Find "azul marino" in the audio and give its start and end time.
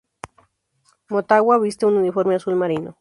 2.33-2.97